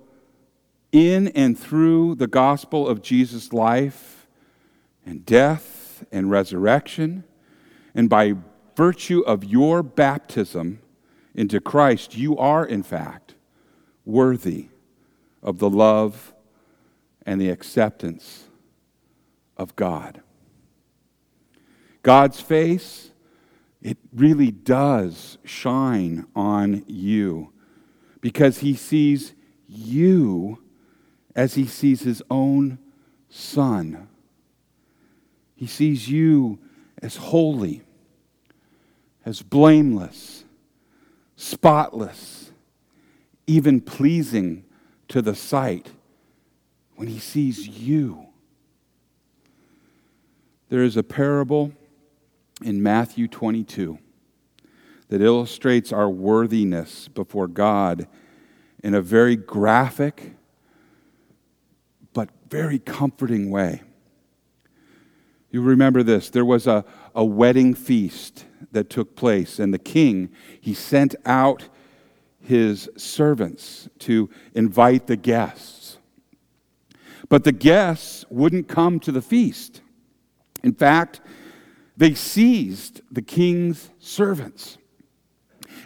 [0.92, 4.28] in and through the gospel of Jesus' life
[5.06, 7.24] and death and resurrection,
[7.96, 8.36] and by
[8.76, 10.82] virtue of your baptism
[11.34, 13.36] into Christ, you are, in fact,
[14.06, 14.68] worthy
[15.42, 16.34] of the love
[17.26, 18.46] and the acceptance
[19.58, 20.22] of God.
[22.04, 23.12] God's face,
[23.82, 27.54] it really does shine on you
[28.22, 29.34] because he sees
[29.68, 30.62] you
[31.36, 32.78] as he sees his own
[33.30, 34.08] son.
[35.56, 36.60] He sees you
[37.02, 37.82] as holy,
[39.26, 40.44] as blameless,
[41.36, 42.52] spotless,
[43.48, 44.64] even pleasing
[45.08, 45.92] to the sight
[46.96, 48.28] when he sees you.
[50.70, 51.74] There is a parable
[52.64, 54.00] in Matthew 22
[55.10, 58.08] that illustrates our worthiness before God
[58.82, 60.36] in a very graphic
[62.52, 63.82] very comforting way.
[65.50, 66.86] You remember this there was a,
[67.16, 70.30] a wedding feast that took place, and the king,
[70.60, 71.70] he sent out
[72.40, 75.98] his servants to invite the guests.
[77.30, 79.82] But the guests wouldn't come to the feast.
[80.64, 81.22] In fact,
[81.96, 84.78] they seized the king's servants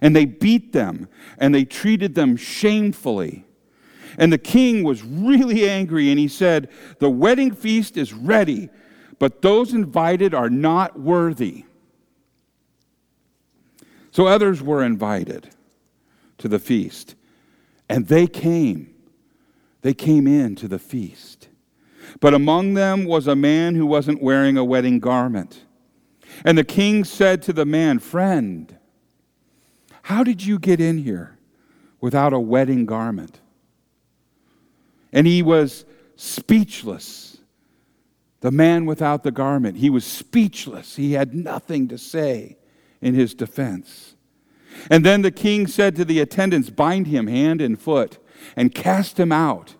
[0.01, 1.07] and they beat them
[1.38, 3.45] and they treated them shamefully.
[4.18, 8.70] And the king was really angry and he said, The wedding feast is ready
[9.20, 11.66] but those invited are not worthy.
[14.11, 15.49] So others were invited
[16.38, 17.16] to the feast,
[17.89, 18.93] and they came.
[19.82, 21.49] They came in to the feast.
[22.20, 25.63] But among them was a man who wasn't wearing a wedding garment.
[26.43, 28.76] And the king said to the man, Friend,
[30.03, 31.38] how did you get in here
[32.01, 33.41] without a wedding garment?
[35.16, 35.86] And he was
[36.16, 37.26] speechless
[38.41, 39.78] the man without the garment.
[39.78, 40.97] He was speechless.
[40.97, 42.57] He had nothing to say
[43.01, 44.13] in his defense.
[44.91, 48.20] And then the king said to the attendants, Bind him hand and foot
[48.55, 49.74] and cast him out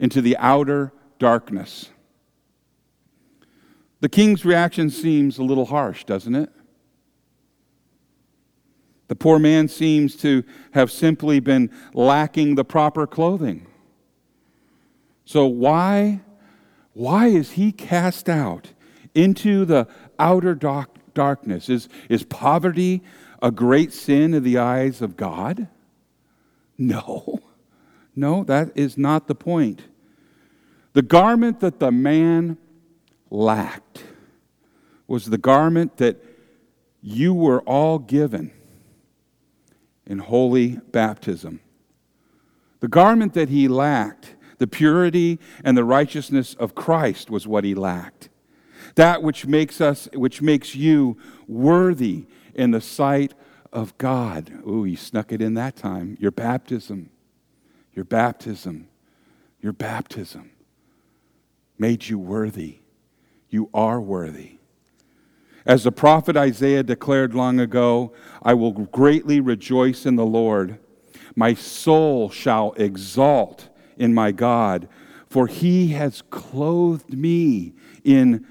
[0.00, 1.90] into the outer darkness.
[4.00, 6.50] The king's reaction seems a little harsh, doesn't it?
[9.06, 10.42] The poor man seems to
[10.72, 13.68] have simply been lacking the proper clothing.
[15.24, 16.20] So, why
[16.94, 18.72] why is he cast out
[19.14, 21.68] into the outer dark, darkness?
[21.68, 23.02] Is, is poverty
[23.40, 25.68] a great sin in the eyes of God?
[26.76, 27.40] No.
[28.14, 29.82] No, that is not the point.
[30.92, 32.58] The garment that the man
[33.30, 34.04] lacked
[35.06, 36.22] was the garment that
[37.00, 38.50] you were all given
[40.06, 41.60] in holy baptism.
[42.80, 47.74] The garment that he lacked the purity and the righteousness of Christ was what he
[47.74, 48.28] lacked.
[48.94, 51.16] That which makes us, which makes you
[51.48, 53.34] worthy in the sight
[53.72, 54.52] of God.
[54.64, 56.16] Ooh, you snuck it in that time.
[56.20, 57.10] Your baptism,
[57.92, 58.86] your baptism,
[59.60, 60.52] your baptism
[61.76, 62.78] made you worthy.
[63.50, 64.58] You are worthy.
[65.66, 68.12] As the prophet Isaiah declared long ago,
[68.44, 70.78] I will greatly rejoice in the Lord.
[71.34, 73.68] My soul shall exalt
[74.02, 74.88] in my God,
[75.28, 77.72] for he has clothed me
[78.02, 78.44] in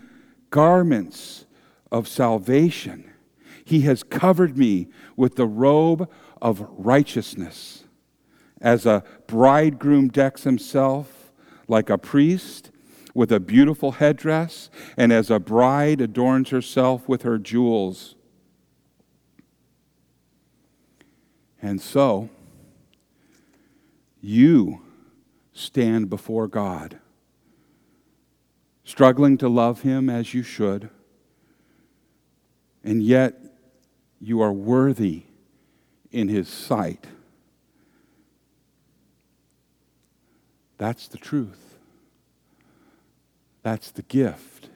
[0.49, 1.45] garments
[1.91, 3.11] of salvation.
[3.65, 4.87] He has covered me
[5.17, 6.09] with the robe
[6.41, 7.83] of righteousness.
[8.61, 11.33] As a bridegroom decks himself
[11.67, 12.71] like a priest
[13.13, 18.15] with a beautiful headdress, and as a bride adorns herself with her jewels.
[21.61, 22.29] And so,
[24.21, 24.81] you
[25.53, 26.99] stand before God,
[28.83, 30.89] struggling to love Him as you should,
[32.83, 33.39] and yet
[34.19, 35.23] you are worthy
[36.11, 37.07] in His sight.
[40.77, 41.75] That's the truth.
[43.63, 44.69] That's the gift.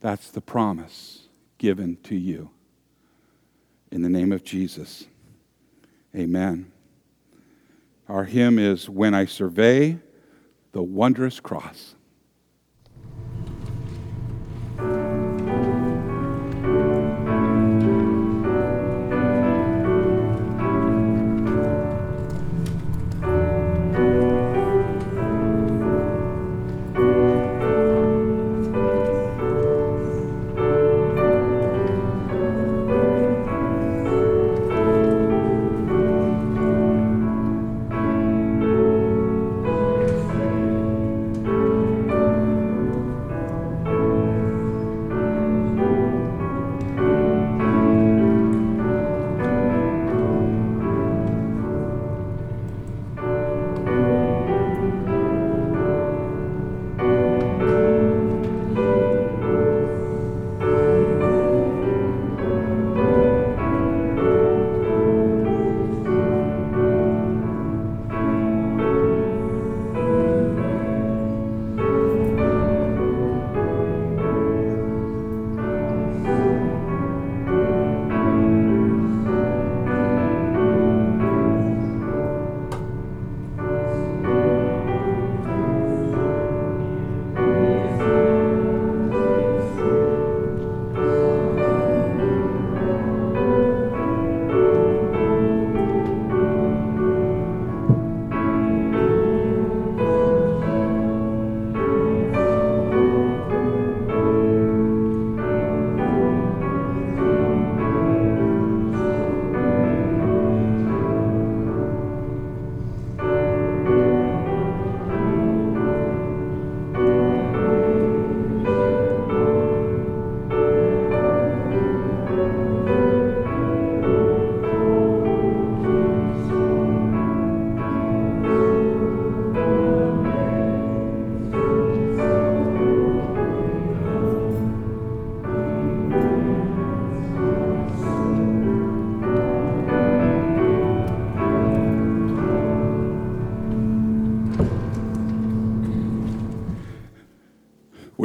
[0.00, 1.28] That's the promise
[1.58, 2.50] given to you.
[3.90, 5.06] In the name of Jesus,
[6.14, 6.70] amen.
[8.10, 9.96] Our hymn is When I Survey
[10.72, 11.94] the Wondrous Cross.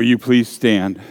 [0.05, 1.01] Will you please stand?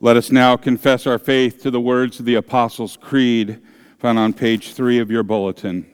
[0.00, 3.60] Let us now confess our faith to the words of the Apostles' Creed
[3.98, 5.84] found on page three of your bulletin.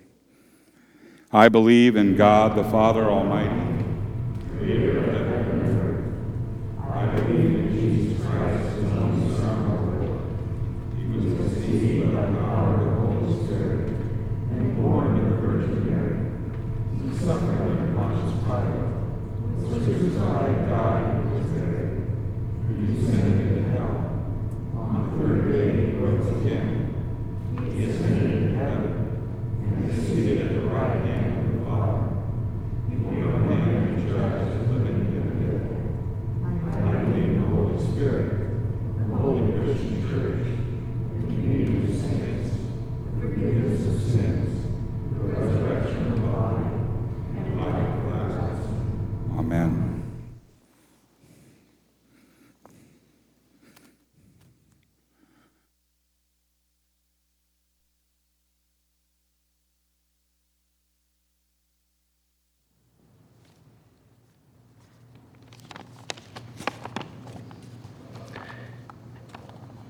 [1.33, 3.85] I believe in God the Father Almighty.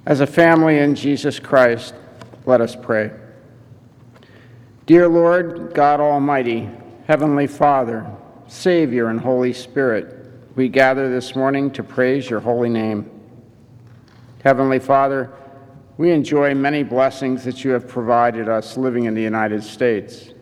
[0.07, 1.95] As a family in Jesus Christ,
[2.45, 3.11] let us pray.
[4.85, 6.69] Dear Lord, God Almighty,
[7.07, 8.07] Heavenly Father,
[8.47, 13.11] Savior, and Holy Spirit, we gather this morning to praise your holy name.
[14.43, 15.31] Heavenly Father,
[15.97, 20.35] we enjoy many blessings that you have provided us living in the United States.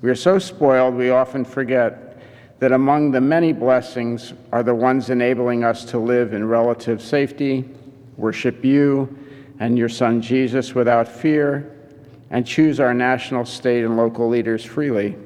[0.00, 2.18] We are so spoiled we often forget
[2.58, 7.68] that among the many blessings are the ones enabling us to live in relative safety,
[8.20, 9.16] worship you
[9.58, 11.76] and your Son Jesus without fear,
[12.30, 15.16] and choose our national, state, and local leaders freely.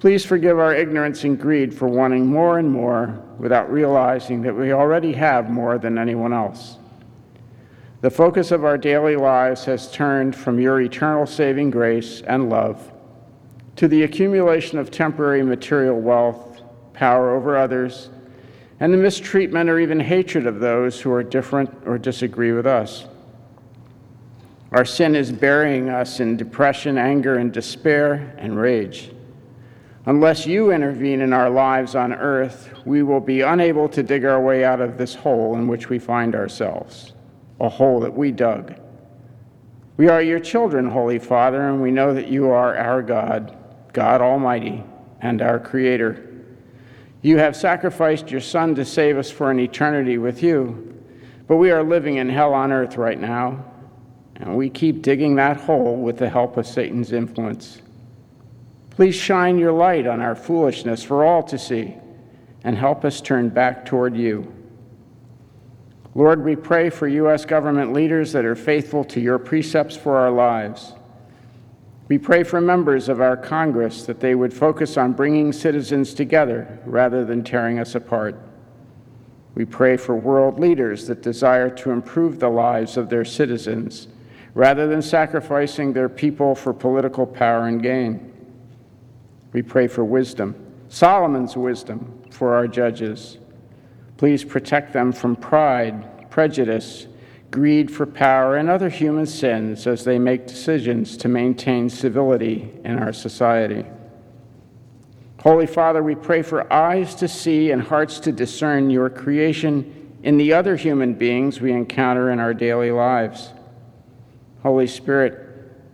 [0.00, 4.72] Please forgive our ignorance and greed for wanting more and more without realizing that we
[4.72, 6.78] already have more than anyone else.
[8.00, 12.92] The focus of our daily lives has turned from your eternal saving grace and love
[13.76, 18.08] to the accumulation of temporary material wealth, power over others,
[18.80, 23.04] and the mistreatment or even hatred of those who are different or disagree with us.
[24.72, 29.10] Our sin is burying us in depression, anger, and despair and rage.
[30.06, 34.40] Unless you intervene in our lives on earth, we will be unable to dig our
[34.40, 37.12] way out of this hole in which we find ourselves,
[37.60, 38.74] a hole that we dug.
[39.98, 43.54] We are your children, Holy Father, and we know that you are our God,
[43.92, 44.82] God Almighty,
[45.20, 46.29] and our Creator.
[47.22, 50.96] You have sacrificed your Son to save us for an eternity with you,
[51.46, 53.64] but we are living in hell on earth right now,
[54.36, 57.82] and we keep digging that hole with the help of Satan's influence.
[58.90, 61.94] Please shine your light on our foolishness for all to see
[62.64, 64.54] and help us turn back toward you.
[66.14, 67.44] Lord, we pray for U.S.
[67.44, 70.92] government leaders that are faithful to your precepts for our lives.
[72.10, 76.80] We pray for members of our Congress that they would focus on bringing citizens together
[76.84, 78.34] rather than tearing us apart.
[79.54, 84.08] We pray for world leaders that desire to improve the lives of their citizens
[84.54, 88.32] rather than sacrificing their people for political power and gain.
[89.52, 90.56] We pray for wisdom,
[90.88, 93.38] Solomon's wisdom for our judges.
[94.16, 97.06] Please protect them from pride, prejudice,
[97.50, 102.98] greed for power, and other human sins as they make decisions to maintain civility in
[102.98, 103.84] our society.
[105.40, 110.36] Holy Father, we pray for eyes to see and hearts to discern your creation in
[110.36, 113.50] the other human beings we encounter in our daily lives.
[114.62, 115.50] Holy Spirit,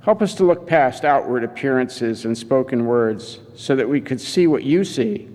[0.07, 4.47] Help us to look past outward appearances and spoken words so that we could see
[4.47, 5.29] what you see.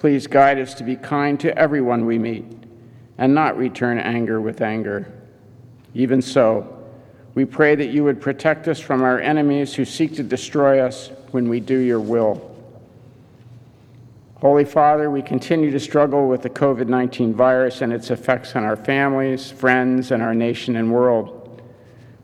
[0.00, 2.44] Please guide us to be kind to everyone we meet
[3.22, 5.06] and not return anger with anger.
[5.94, 6.84] Even so,
[7.36, 11.12] we pray that you would protect us from our enemies who seek to destroy us
[11.30, 12.50] when we do your will.
[14.38, 18.64] Holy Father, we continue to struggle with the COVID 19 virus and its effects on
[18.64, 21.62] our families, friends, and our nation and world.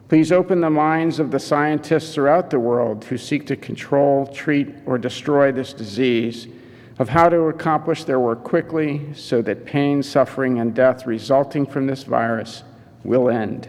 [0.08, 4.74] Please open the minds of the scientists throughout the world who seek to control, treat,
[4.84, 6.48] or destroy this disease
[6.98, 11.86] of how to accomplish their work quickly so that pain, suffering, and death resulting from
[11.86, 12.64] this virus
[13.04, 13.68] will end.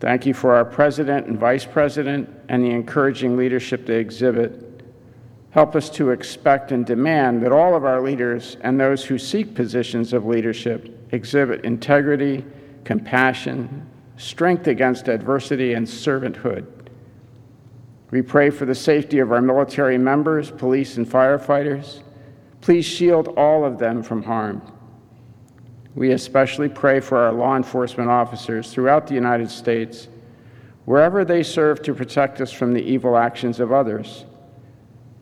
[0.00, 4.64] Thank you for our president and vice president and the encouraging leadership they exhibit.
[5.50, 9.54] Help us to expect and demand that all of our leaders and those who seek
[9.54, 12.44] positions of leadership exhibit integrity,
[12.84, 13.88] compassion,
[14.18, 16.77] strength against adversity, and servanthood.
[18.10, 22.00] We pray for the safety of our military members, police, and firefighters.
[22.62, 24.62] Please shield all of them from harm.
[25.94, 30.08] We especially pray for our law enforcement officers throughout the United States,
[30.86, 34.24] wherever they serve to protect us from the evil actions of others.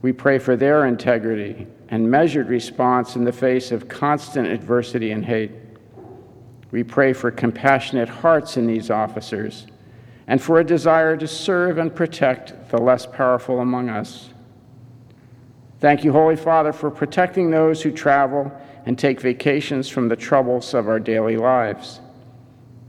[0.02, 5.24] We pray for their integrity and measured response in the face of constant adversity and
[5.24, 5.50] hate.
[6.70, 9.66] We pray for compassionate hearts in these officers
[10.26, 14.30] and for a desire to serve and protect the less powerful among us.
[15.78, 18.50] Thank you, Holy Father, for protecting those who travel
[18.86, 22.00] and take vacations from the troubles of our daily lives.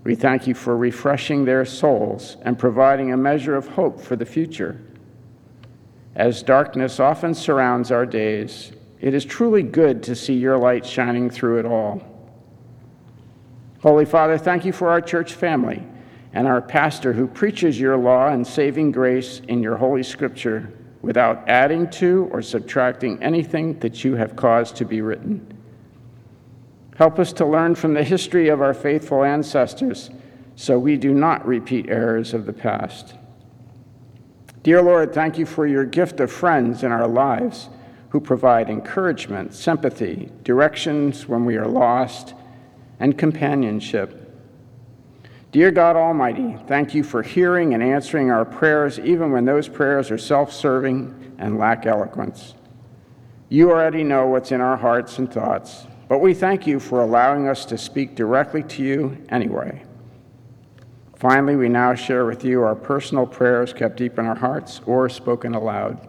[0.04, 4.26] We thank you for refreshing their souls and providing a measure of hope for the
[4.26, 4.82] future.
[6.16, 11.30] As darkness often surrounds our days, it is truly good to see your light shining
[11.30, 12.02] through it all.
[13.82, 15.84] Holy Father, thank you for our church family
[16.38, 20.72] and our pastor who preaches your law and saving grace in your holy scripture
[21.02, 25.52] without adding to or subtracting anything that you have caused to be written.
[26.96, 30.12] Help us to learn from the history of our faithful ancestors
[30.56, 33.16] so we do not repeat errors of the past.
[34.62, 37.68] Dear Lord, thank you for your gift of friends in our lives
[38.10, 42.36] who provide encouragement, sympathy, directions when we are lost
[43.00, 44.27] and companionship.
[45.58, 50.12] Dear God Almighty, thank you for hearing and answering our prayers, even when those prayers
[50.12, 52.53] are self serving and lack eloquence.
[53.49, 57.47] You already know what's in our hearts and thoughts, but we thank you for allowing
[57.47, 59.82] us to speak directly to you anyway.
[61.16, 65.10] Finally, we now share with you our personal prayers kept deep in our hearts or
[65.10, 66.08] spoken aloud.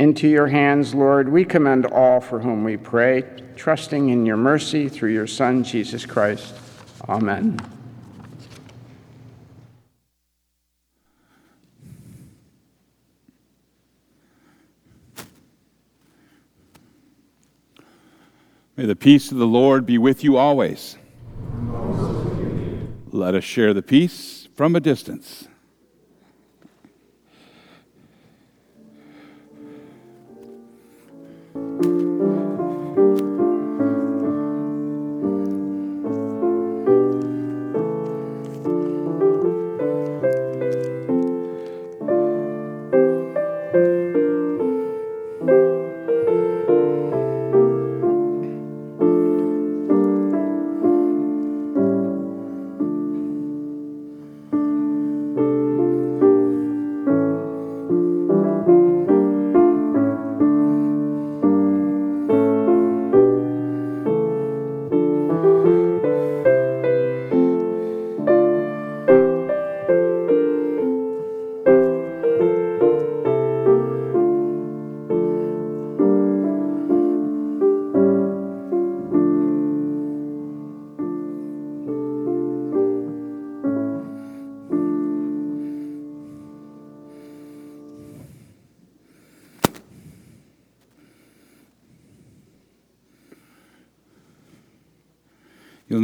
[0.00, 3.22] Into your hands, Lord, we commend all for whom we pray,
[3.54, 6.54] trusting in your mercy through your Son, Jesus Christ.
[7.06, 7.60] Amen.
[18.78, 20.96] May the peace of the Lord be with you always.
[23.10, 25.46] Let us share the peace from a distance.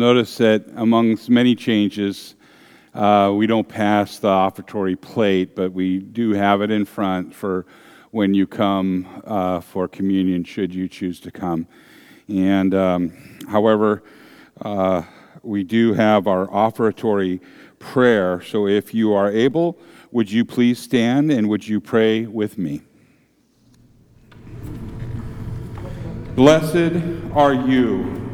[0.07, 2.37] Notice that amongst many changes,
[2.95, 7.67] uh, we don't pass the offertory plate, but we do have it in front for
[8.13, 11.67] when you come uh, for communion, should you choose to come.
[12.29, 13.13] And um,
[13.49, 14.05] however,
[14.63, 15.03] uh,
[15.43, 17.41] we do have our offertory
[17.81, 18.41] prayer.
[18.43, 19.77] So if you are able,
[20.13, 22.83] would you please stand and would you pray with me?
[26.37, 26.93] Blessed
[27.35, 28.26] are you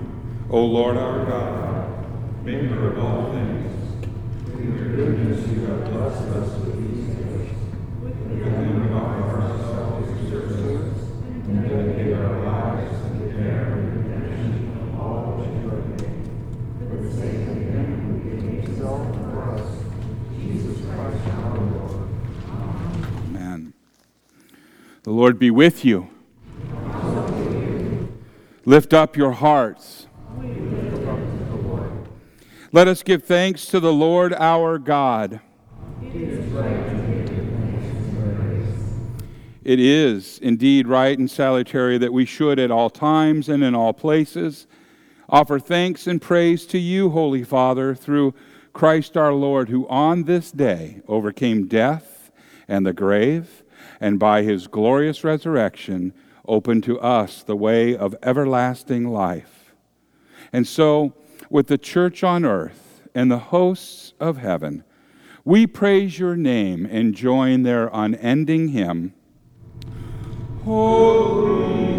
[0.55, 4.05] O Lord our God, maker of all things,
[4.53, 7.57] in your goodness you have blessed us with these gifts.
[8.03, 11.01] We can offer ourselves as your servants
[11.49, 16.29] and dedicate our lives to the care and redemption of all that you have made.
[16.87, 19.67] For the sake of him who gave himself for us,
[20.39, 22.09] Jesus Christ our Lord.
[23.25, 23.73] Amen.
[25.05, 26.11] The Lord be with you.
[28.67, 30.09] Lift up your hearts.
[32.73, 35.41] Let us give thanks to the Lord our God.
[39.65, 43.93] It is indeed right and salutary that we should at all times and in all
[43.93, 44.67] places
[45.33, 48.35] offer thanks and praise to you, Holy Father, through
[48.75, 52.31] Christ our Lord, who on this day overcame death
[52.69, 53.63] and the grave,
[53.99, 56.13] and by his glorious resurrection
[56.47, 59.62] opened to us the way of everlasting life.
[60.53, 61.15] And so,
[61.51, 64.85] with the church on earth and the hosts of heaven,
[65.45, 69.15] we praise your name and join their unending hymn.
[70.65, 71.92] Holy,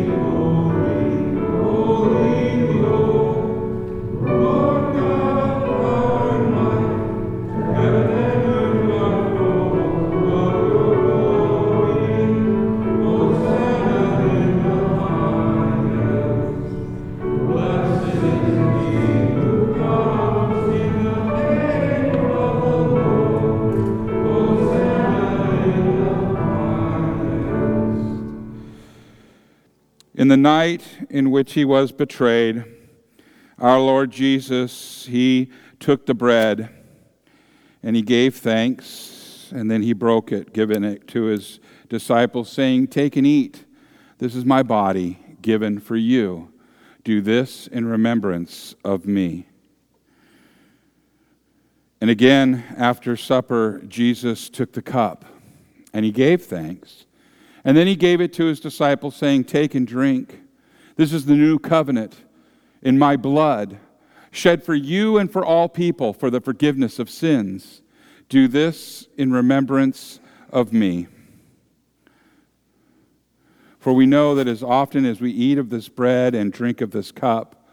[30.43, 32.63] night in which he was betrayed,
[33.57, 36.69] our Lord Jesus, he took the bread
[37.81, 42.87] and he gave thanks, and then he broke it, giving it to his disciples, saying,
[42.87, 43.65] Take and eat.
[44.19, 46.51] This is my body given for you.
[47.03, 49.47] Do this in remembrance of me.
[51.99, 55.25] And again, after supper, Jesus took the cup
[55.93, 57.05] and he gave thanks.
[57.65, 60.41] And then he gave it to his disciples, saying, Take and drink.
[60.95, 62.17] This is the new covenant
[62.81, 63.79] in my blood,
[64.31, 67.81] shed for you and for all people for the forgiveness of sins.
[68.29, 71.07] Do this in remembrance of me.
[73.79, 76.91] For we know that as often as we eat of this bread and drink of
[76.91, 77.67] this cup,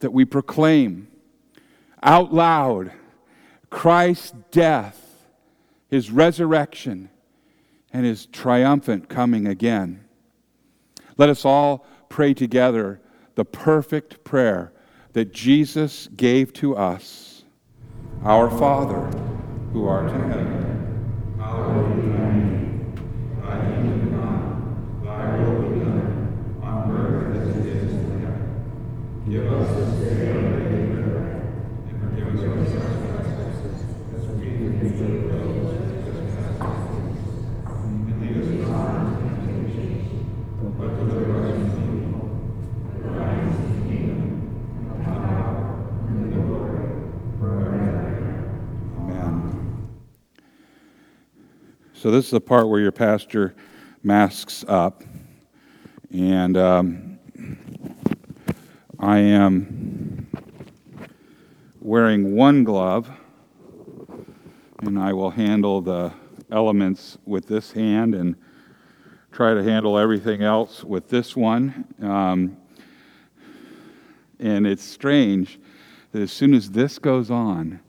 [0.00, 1.08] that we proclaim
[2.02, 2.92] out loud
[3.70, 5.28] Christ's death,
[5.88, 7.08] his resurrection,
[7.94, 10.04] and his triumphant coming again.
[11.16, 13.00] Let us all pray together
[13.36, 14.72] the perfect prayer
[15.12, 17.44] that Jesus gave to us.
[18.24, 19.06] Our Father,
[19.72, 20.63] who art in heaven,
[52.04, 53.54] So, this is the part where your pastor
[54.02, 55.02] masks up.
[56.12, 57.18] And um,
[58.98, 60.26] I am
[61.80, 63.10] wearing one glove,
[64.82, 66.12] and I will handle the
[66.50, 68.36] elements with this hand and
[69.32, 71.86] try to handle everything else with this one.
[72.02, 72.58] Um,
[74.38, 75.58] and it's strange
[76.12, 77.80] that as soon as this goes on,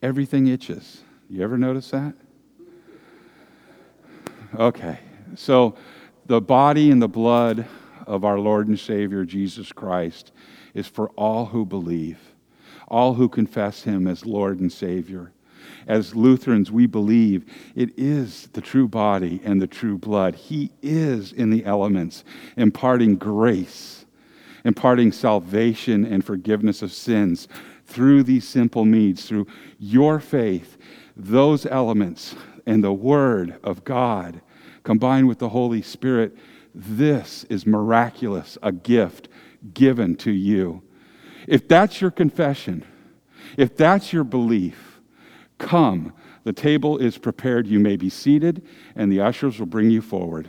[0.00, 1.02] everything itches.
[1.28, 2.14] You ever notice that?
[4.58, 4.98] Okay,
[5.36, 5.76] so
[6.26, 7.66] the body and the blood
[8.04, 10.32] of our Lord and Savior Jesus Christ
[10.74, 12.18] is for all who believe,
[12.88, 15.30] all who confess Him as Lord and Savior.
[15.86, 17.44] As Lutherans, we believe
[17.76, 20.34] it is the true body and the true blood.
[20.34, 22.24] He is in the elements,
[22.56, 24.04] imparting grace,
[24.64, 27.46] imparting salvation and forgiveness of sins
[27.86, 29.46] through these simple means, through
[29.78, 30.76] your faith,
[31.16, 32.34] those elements
[32.66, 34.40] and the Word of God
[34.82, 36.36] combined with the Holy Spirit.
[36.74, 39.28] This is miraculous, a gift
[39.74, 40.82] given to you.
[41.46, 42.84] If that's your confession,
[43.56, 45.00] if that's your belief,
[45.58, 46.12] come.
[46.44, 47.66] The table is prepared.
[47.66, 50.48] You may be seated, and the ushers will bring you forward.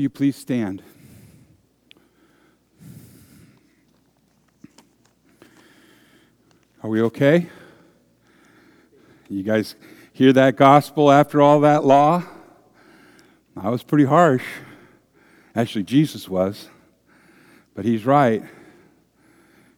[0.00, 0.82] Will you please stand?
[6.82, 7.50] Are we okay?
[9.28, 9.74] You guys
[10.14, 12.22] hear that gospel after all that law?
[13.54, 14.46] I was pretty harsh.
[15.54, 16.70] Actually, Jesus was.
[17.74, 18.42] But he's right.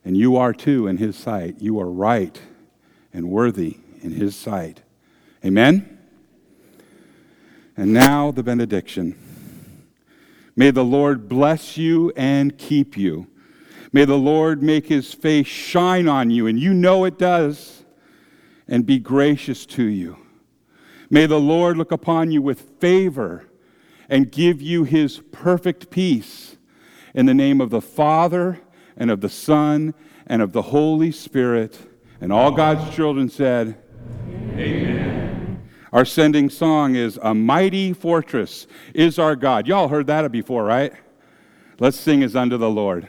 [0.04, 1.56] And you are too in his sight.
[1.60, 2.40] You are right
[3.12, 4.82] and worthy in his sight.
[5.44, 5.98] Amen?
[7.76, 9.16] And now the benediction.
[10.54, 13.26] May the Lord bless you and keep you.
[13.92, 17.84] May the Lord make his face shine on you, and you know it does,
[18.66, 20.16] and be gracious to you.
[21.10, 23.48] May the Lord look upon you with favor
[24.08, 26.56] and give you his perfect peace.
[27.14, 28.60] In the name of the Father,
[28.96, 29.94] and of the Son,
[30.26, 31.78] and of the Holy Spirit.
[32.20, 33.76] And all God's children said,
[34.54, 35.21] Amen.
[35.92, 39.66] Our sending song is A Mighty Fortress is Our God.
[39.66, 40.94] Y'all heard that before, right?
[41.78, 43.08] Let's sing as unto the Lord.